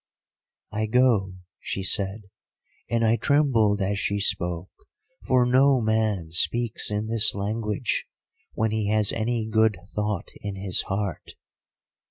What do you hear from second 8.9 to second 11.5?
any good thought in his heart.